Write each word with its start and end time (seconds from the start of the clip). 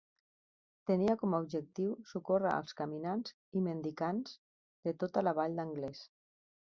Tenia 0.91 1.15
com 1.23 1.35
a 1.35 1.41
objectiu 1.43 1.91
socórrer 2.13 2.53
als 2.53 2.75
caminants 2.79 3.35
i 3.61 3.63
mendicants 3.67 4.35
de 4.89 4.95
tota 5.05 5.23
la 5.29 5.35
vall 5.41 5.59
d'Anglès. 5.61 6.03